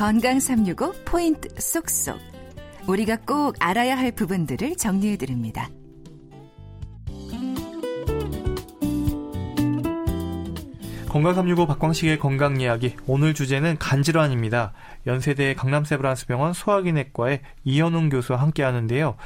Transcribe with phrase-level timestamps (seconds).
[0.00, 2.18] 건강 365 포인트 쏙쏙.
[2.88, 5.68] 우리가 꼭 알아야 할 부분들을 정리해 드립니다.
[11.10, 12.96] 건강 365 박광식의 건강 이야기.
[13.06, 14.72] 오늘 주제는 간질환입니다.
[15.06, 19.16] 연세대 강남세브란스병원 소화기내과의 이현웅 교수와 함께 하는데요.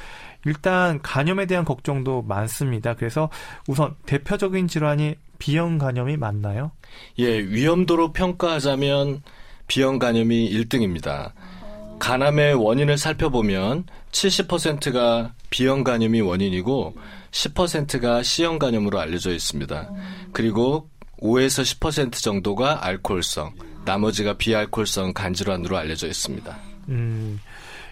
[0.43, 2.95] 일단 간염에 대한 걱정도 많습니다.
[2.95, 3.29] 그래서
[3.69, 6.71] 우선 대표적인 질환이 비형 간염이 맞나요?
[7.19, 9.21] 예, 위험도로 평가하자면
[9.67, 11.31] 비형 간염이 1등입니다.
[11.99, 16.95] 간암의 원인을 살펴보면 70%가 비형 간염이 원인이고
[17.31, 19.89] 10%가 C형 간염으로 알려져 있습니다.
[20.31, 20.89] 그리고
[21.19, 23.53] 5에서 10% 정도가 알코올성,
[23.85, 26.57] 나머지가 비알코올성 간 질환으로 알려져 있습니다.
[26.89, 27.39] 음,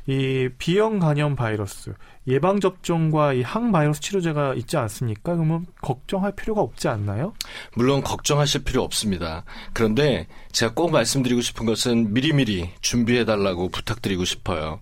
[0.07, 1.93] 이 B형 간염 바이러스
[2.27, 5.35] 예방 접종과 이 항바이러스 치료제가 있지 않습니까?
[5.35, 7.33] 그러면 걱정할 필요가 없지 않나요?
[7.75, 9.43] 물론 걱정하실 필요 없습니다.
[9.73, 14.79] 그런데 제가 꼭 말씀드리고 싶은 것은 미리미리 준비해 달라고 부탁드리고 싶어요.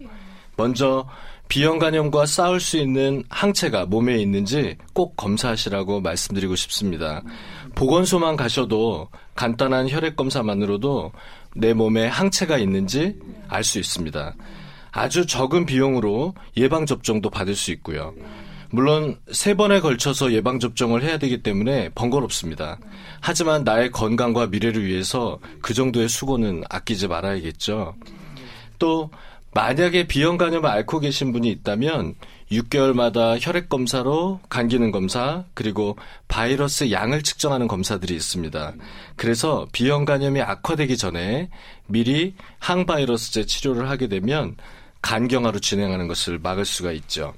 [0.57, 1.07] 먼저
[1.47, 7.21] 비형 간염과 싸울 수 있는 항체가 몸에 있는지 꼭 검사하시라고 말씀드리고 싶습니다.
[7.75, 11.11] 보건소만 가셔도 간단한 혈액 검사만으로도
[11.55, 14.33] 내 몸에 항체가 있는지 알 수 있습니다.
[14.91, 18.13] 아주 적은 비용으로 예방 접종도 받을 수 있고요.
[18.69, 22.79] 물론 세 번에 걸쳐서 예방 접종을 해야 되기 때문에 번거롭습니다.
[23.19, 27.95] 하지만 나의 건강과 미래를 위해서 그 정도의 수고는 아끼지 말아야겠죠.
[28.79, 29.11] 또
[29.53, 32.15] 만약에 비형 간염을 앓고 계신 분이 있다면
[32.51, 38.73] 6개월마다 혈액 검사로 간 기능 검사 그리고 바이러스 양을 측정하는 검사들이 있습니다.
[39.15, 41.49] 그래서 비형 간염이 악화되기 전에
[41.87, 44.55] 미리 항바이러스제 치료를 하게 되면
[45.01, 47.33] 간경화로 진행하는 것을 막을 수가 있죠.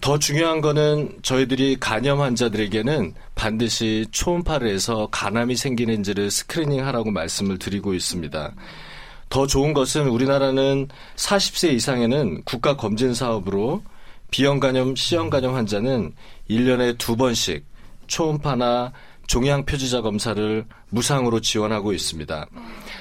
[0.00, 7.92] 더 중요한 거는 저희들이 간염 환자들에게는 반드시 초음파를 해서 간암이 생기는지를 스크리닝 하라고 말씀을 드리고
[7.92, 8.54] 있습니다.
[9.28, 13.82] 더 좋은 것은 우리나라는 40세 이상에는 국가 검진 사업으로
[14.30, 16.12] 비형 간염, C형 간염 환자는
[16.48, 17.64] 1년에 두 번씩
[18.06, 18.92] 초음파나
[19.26, 22.46] 종양 표지자 검사를 무상으로 지원하고 있습니다.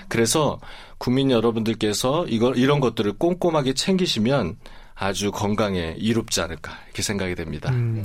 [0.07, 0.59] 그래서
[0.99, 4.57] 국민 여러분들께서 이걸 이런 것들을 꼼꼼하게 챙기시면
[4.93, 7.71] 아주 건강에 이롭지 않을까 이렇게 생각이 됩니다.
[7.71, 8.03] 음,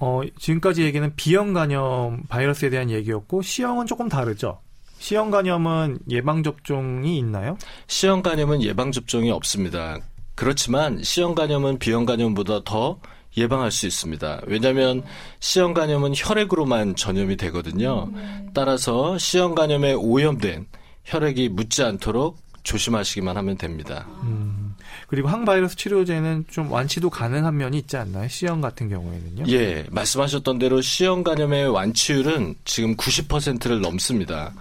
[0.00, 4.60] 어, 지금까지 얘기는 B형 간염 바이러스에 대한 얘기였고 C형은 조금 다르죠.
[4.98, 7.56] C형 간염은 예방 접종이 있나요?
[7.86, 9.98] C형 간염은 예방 접종이 없습니다.
[10.34, 12.98] 그렇지만 C형 간염은 B형 간염보다 더
[13.36, 14.42] 예방할 수 있습니다.
[14.46, 15.02] 왜냐하면
[15.40, 18.10] C형 간염은 혈액으로만 전염이 되거든요.
[18.54, 20.66] 따라서 C형 간염에 오염된
[21.04, 24.06] 혈액이 묻지 않도록 조심하시기만 하면 됩니다.
[24.22, 24.76] 음,
[25.08, 28.28] 그리고 항바이러스 치료제는 좀 완치도 가능한 면이 있지 않나요?
[28.28, 29.44] C형 같은 경우에는요?
[29.48, 34.52] 예, 말씀하셨던 대로 C형 간염의 완치율은 지금 90%를 넘습니다.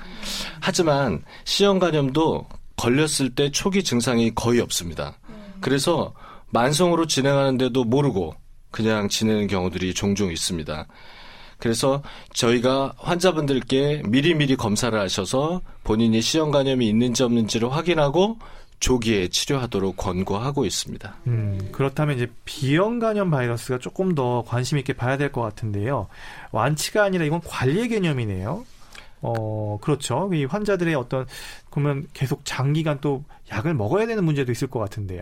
[0.59, 5.15] 하지만 C형 간염도 걸렸을 때 초기 증상이 거의 없습니다.
[5.61, 6.13] 그래서
[6.49, 8.35] 만성으로 진행하는데도 모르고
[8.72, 10.88] 그냥 지내는 경우들이 종종 있습니다.
[11.59, 12.01] 그래서
[12.33, 16.19] 저희가 환자분들께 미리미리 검사를 하셔서 본인이
[16.51, 18.38] 간염이 있는지 없는지를 확인하고
[18.79, 21.16] 조기에 치료하도록 권고하고 있습니다.
[21.27, 26.07] 음, 그렇다면 이제 B형 간염 바이러스가 조금 더 관심 있게 봐야 될 것 같은데요.
[26.51, 28.66] 완치가 아니라 이건 관리의 개념이네요.
[29.21, 30.31] 어, 그렇죠.
[30.33, 31.27] 이 환자들의 어떤,
[31.69, 35.21] 그러면 계속 장기간 또 약을 먹어야 되는 문제도 있을 것 같은데요.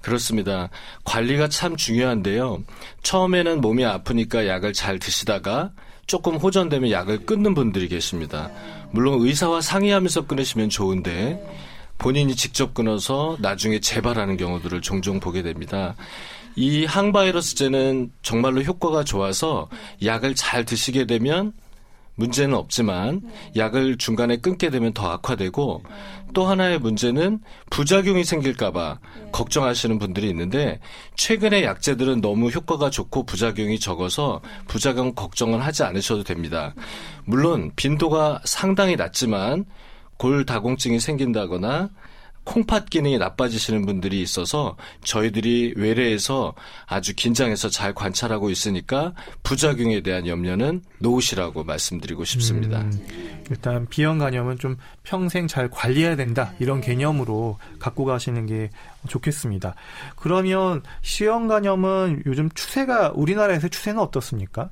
[0.00, 0.70] 그렇습니다.
[1.04, 2.62] 관리가 참 중요한데요.
[3.02, 5.72] 처음에는 몸이 아프니까 약을 잘 드시다가
[6.06, 8.50] 조금 호전되면 약을 끊는 분들이 계십니다.
[8.90, 11.40] 물론 의사와 상의하면서 끊으시면 좋은데
[11.98, 15.94] 본인이 직접 끊어서 나중에 재발하는 경우들을 종종 보게 됩니다.
[16.56, 19.68] 이 항바이러스제는 정말로 효과가 좋아서
[20.04, 21.52] 약을 잘 드시게 되면
[22.20, 23.22] 문제는 없지만
[23.56, 25.82] 약을 중간에 끊게 되면 더 악화되고
[26.34, 28.98] 또 하나의 문제는 부작용이 생길까봐
[29.32, 30.78] 걱정하시는 분들이 있는데
[31.16, 36.74] 최근의 약제들은 너무 효과가 좋고 부작용이 적어서 부작용 걱정은 하지 않으셔도 됩니다.
[37.24, 39.64] 물론 빈도가 상당히 낮지만
[40.18, 41.88] 골다공증이 생긴다거나
[42.44, 46.54] 콩팥 기능이 나빠지시는 분들이 있어서 저희들이 외래에서
[46.86, 52.80] 아주 긴장해서 잘 관찰하고 있으니까 부작용에 대한 염려는 놓으시라고 말씀드리고 싶습니다.
[52.80, 53.06] 음,
[53.50, 58.70] 일단 비형 간염은 좀 평생 잘 관리해야 된다 이런 개념으로 갖고 가시는 게
[59.08, 59.74] 좋겠습니다.
[60.16, 64.70] 그러면 C형 간염은 요즘 추세가 우리나라에서 추세는 어떻습니까?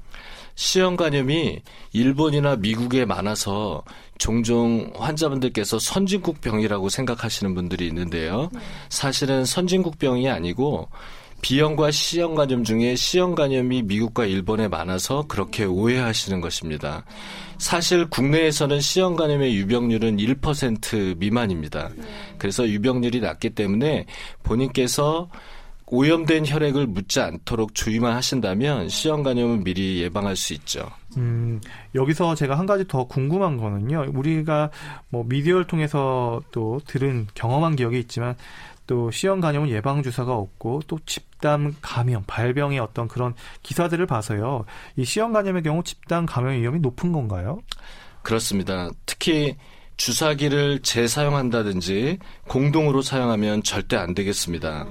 [0.97, 1.61] 간염이
[1.93, 3.85] 일본이나 미국에 많아서
[4.19, 8.51] 종종 환자분들께서 선진국병이라고 생각하시는 분들이 있는데요.
[8.89, 10.89] 사실은 선진국병이 아니고
[11.41, 17.05] B형과 C형 간염 중에 C형 간염이 미국과 일본에 많아서 그렇게 오해하시는 것입니다.
[17.59, 21.91] 사실 국내에서는 C형 간염의 유병률은 1% 미만입니다.
[22.39, 24.07] 그래서 유병률이 낮기 때문에
[24.43, 25.31] 본인께서
[25.91, 30.91] 오염된 혈액을 묻지 않도록 주의만 하신다면 C형 간염은 미리 예방할 수 있죠.
[31.17, 31.61] 음,
[31.95, 34.11] 여기서 제가 한 가지 더 궁금한 거는요.
[34.13, 34.71] 우리가
[35.09, 38.37] 뭐 미디어를 통해서 또 들은 경험한 기억이 있지만
[38.87, 44.65] 또 C형 간염은 예방 주사가 없고 또 집단 감염, 발병의 어떤 그런 기사들을 봐서요.
[44.97, 47.61] 이 C형 간염의 경우 집단 감염 위험이 높은 건가요?
[48.23, 48.91] 그렇습니다.
[49.07, 49.57] 특히
[49.97, 54.87] 주사기를 재사용한다든지 공동으로 사용하면 절대 안 되겠습니다.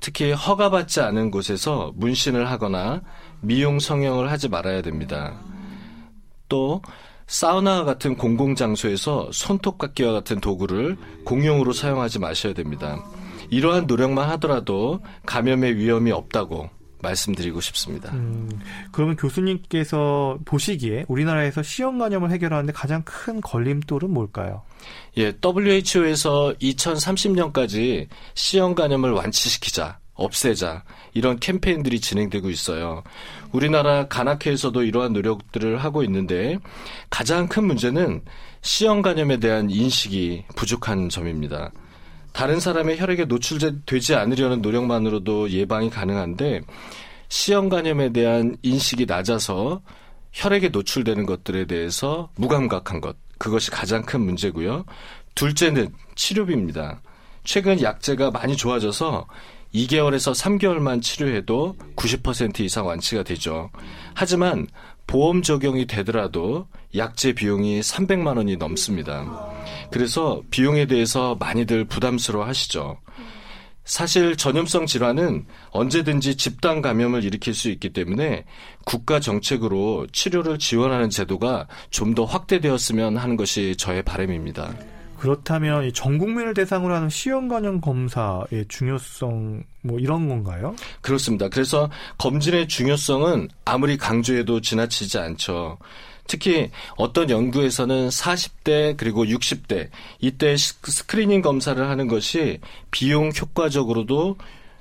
[0.00, 3.02] 특히 허가받지 않은 곳에서 문신을 하거나
[3.40, 5.38] 미용 성형을 하지 말아야 됩니다.
[6.48, 6.82] 또
[7.26, 12.98] 사우나 같은 공공장소에서 손톱깎이와 같은 도구를 공용으로 사용하지 마셔야 됩니다.
[13.50, 16.70] 이러한 노력만 하더라도 감염의 위험이 없다고
[17.02, 18.12] 말씀드리고 싶습니다.
[18.12, 18.48] 음,
[18.92, 24.62] 그러면 교수님께서 보시기에 우리나라에서 C형 간염을 해결하는데 가장 큰 걸림돌은 뭘까요?
[25.18, 33.02] 예, WHO에서 2030년까지 C형 간염을 완치시키자, 없애자 이런 캠페인들이 진행되고 있어요.
[33.52, 36.58] 우리나라 간학회에서도 이러한 노력들을 하고 있는데
[37.08, 38.22] 가장 큰 문제는
[39.02, 41.72] 간염에 대한 인식이 부족한 점입니다.
[42.32, 46.60] 다른 사람의 혈액에 노출되지 않으려는 노력만으로도 예방이 가능한데
[47.28, 49.82] C형 간염에 대한 인식이 낮아서
[50.32, 54.84] 혈액에 노출되는 것들에 대해서 무감각한 것 그것이 가장 큰 문제고요.
[55.34, 57.00] 둘째는 치료비입니다.
[57.44, 59.26] 최근 약제가 많이 좋아져서
[59.74, 63.70] 2개월에서 3개월만 치료해도 90% 이상 완치가 되죠.
[64.14, 64.66] 하지만
[65.10, 69.50] 보험 적용이 되더라도 약제 비용이 300만 원이 넘습니다.
[69.90, 72.96] 그래서 비용에 대해서 많이들 부담스러워 하시죠.
[73.84, 78.44] 사실 전염성 질환은 언제든지 집단 감염을 일으킬 수 있기 때문에
[78.84, 84.72] 국가 정책으로 치료를 지원하는 제도가 좀 더 확대되었으면 하는 것이 저의 바람입니다.
[85.20, 87.08] 그렇다면 전 국민을 대상으로 하는
[87.48, 90.74] 간염 검사의 중요성 뭐 이런 건가요?
[91.02, 91.50] 그렇습니다.
[91.50, 95.76] 그래서 검진의 중요성은 아무리 강조해도 지나치지 않죠.
[96.26, 99.90] 특히 어떤 연구에서는 40대 그리고 60대
[100.20, 102.58] 이때 스크리닝 검사를 하는 것이
[102.90, 104.36] 비용 효과적으로도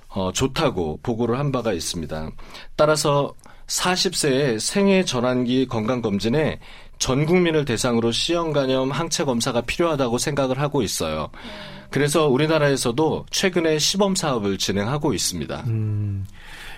[0.07, 2.29] 어, 좋다고 보고를 한 바가 있습니다.
[2.77, 3.33] 따라서
[3.67, 6.59] 40세의 생애 전환기 건강검진에
[6.99, 11.29] 전 국민을 대상으로 C형 간염 항체 검사가 필요하다고 생각을 하고 있어요.
[11.89, 15.63] 그래서 우리나라에서도 최근에 시범 사업을 진행하고 있습니다.
[15.67, 16.27] 음.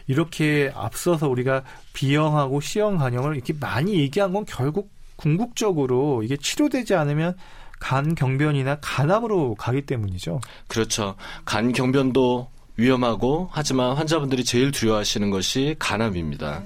[0.07, 1.63] 이렇게 앞서서 우리가
[1.93, 7.35] B형하고 C형 간염을 이렇게 많이 얘기한 건 결국 궁극적으로 이게 치료되지 않으면
[7.79, 10.39] 간 경변이나 간암으로 가기 때문이죠.
[10.67, 11.15] 그렇죠.
[11.45, 12.47] 간 경변도
[12.77, 16.63] 위험하고 하지만 환자분들이 제일 두려워하시는 것이 간암입니다.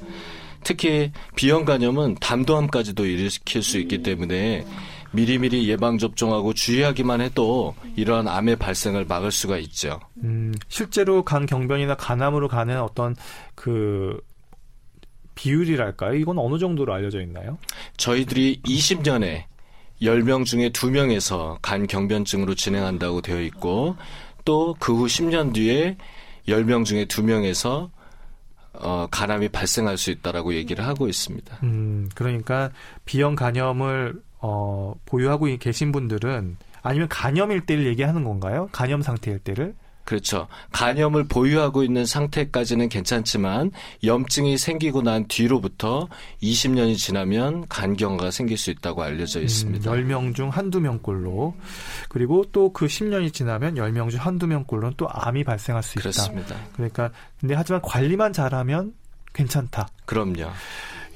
[0.66, 4.66] 특히 B형 간염은 담도암까지도 일으킬 수 있기 때문에
[5.12, 10.00] 미리미리 예방 접종하고 주의하기만 해도 이러한 암의 발생을 막을 수가 있죠.
[10.24, 13.16] 음, 실제로 간 경변이나 간암으로 가는 어떤
[13.54, 14.20] 그
[15.36, 16.16] 비율이랄까요?
[16.16, 17.58] 이건 어느 정도로 알려져 있나요?
[17.98, 19.44] 저희들이 20년에
[20.02, 23.96] 10명 중에 2명에서 간 경변증으로 진행한다고 되어 있고
[24.44, 25.98] 또 그 후 10년 뒤에
[26.48, 27.90] 10명 중에 2명에서
[28.80, 31.57] 어, 간암이 발생할 수 있다라고 얘기를 하고 있습니다.
[31.64, 32.71] 음, 그러니까
[33.06, 38.69] 비형 간염을 어, 보유하고 계신 분들은 아니면 간염일 때를 얘기하는 건가요?
[38.71, 39.73] 간염 상태일 때를?
[40.06, 40.47] 그렇죠.
[40.71, 43.71] 간염을 보유하고 있는 상태까지는 괜찮지만
[44.04, 46.07] 염증이 생기고 난 뒤로부터
[46.44, 49.92] 20년이 지나면 간경화가 생길 수 있다고 알려져 있습니다.
[49.92, 51.56] 음, 10명 중 한두 명꼴로
[52.09, 56.02] 그리고 또 그 10년이 지나면 10명 중 한두 명꼴로는 또 암이 발생할 수 있다.
[56.02, 56.56] 그렇습니다.
[56.74, 57.09] 그러니까
[57.40, 58.94] 근데 하지만 관리만 잘하면
[59.33, 59.88] 괜찮다.
[60.06, 60.52] 그럼요.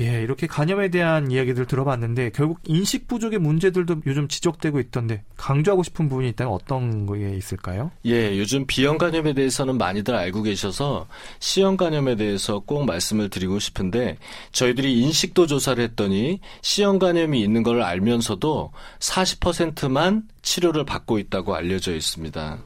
[0.02, 6.08] 예, 이렇게 간염에 대한 이야기들 들어봤는데 결국 인식 부족의 문제들도 요즘 지적되고 있던데 강조하고 싶은
[6.08, 7.92] 부분이 있다면 어떤 게 있을까요?
[8.06, 11.08] 예, 요즘 비형 간염에 대해서는 많이들 알고 계셔서
[11.40, 14.18] C형 간염에 대해서 꼭 말씀을 드리고 싶은데
[14.54, 22.60] 저희들이 인식도 조사를 했더니 C형 간염이 있는 걸 알면서도 40%만 치료를 받고 있다고 알려져 있습니다.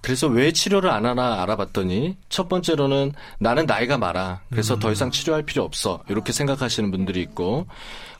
[0.00, 4.42] 그래서 왜 치료를 안 하나 알아봤더니 첫 번째로는 나는 나이가 많아.
[4.50, 4.80] 그래서 음.
[4.80, 6.02] 더 이상 치료할 필요 없어.
[6.08, 7.66] 이렇게 생각하시는 분들이 있고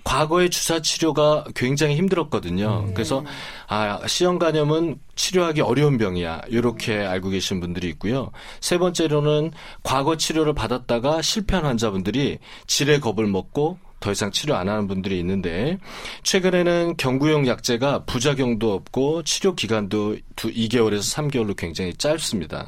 [0.05, 2.85] 과거에 주사 치료가 굉장히 힘들었거든요.
[2.89, 2.95] 음.
[2.95, 3.25] 그래서
[3.67, 6.43] 아, C형 간염은 치료하기 어려운 병이야.
[6.49, 8.31] 이렇게 알고 계신 분들이 있고요.
[8.61, 14.87] 세 번째로는 과거 치료를 받았다가 실패한 환자분들이 질의 겁을 먹고 더 이상 치료 안 하는
[14.87, 15.79] 분들이 있는데
[16.23, 22.67] 최근에는 경구용 약제가 부작용도 없고 치료 기간도 2개월에서 3개월로 굉장히 짧습니다.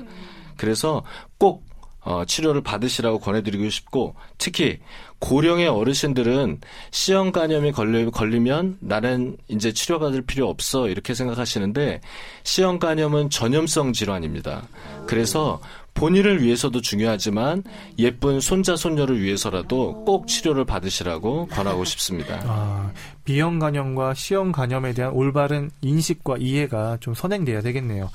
[0.57, 1.05] 그래서
[1.39, 1.70] 꼭
[2.03, 4.79] 어, 치료를 받으시라고 권해드리고 싶고 특히
[5.19, 12.01] 고령의 어르신들은 C형 간염이 걸리, 걸리면 나는 이제 치료받을 필요 없어 이렇게 생각하시는데
[12.45, 14.67] C형 간염은 전염성 질환입니다.
[15.07, 15.61] 그래서
[15.95, 17.63] 본인을 위해서도 중요하지만
[17.99, 22.41] 예쁜 손자 손녀를 위해서라도 꼭 치료를 받으시라고 권하고 싶습니다.
[22.45, 22.91] 아,
[23.25, 28.09] B형 간염과 C형 간염에 대한 올바른 인식과 이해가 좀 선행돼야 되겠네요.